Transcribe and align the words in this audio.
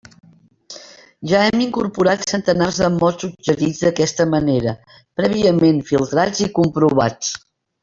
Ja 1.31 1.41
hem 1.49 1.61
incorporat 1.65 2.25
centenars 2.31 2.79
de 2.85 2.89
mots 2.95 3.25
suggerits 3.27 3.83
d'aquesta 3.85 4.27
manera, 4.33 4.75
prèviament 5.23 5.87
filtrats 5.93 6.43
i 6.49 6.53
comprovats. 6.59 7.33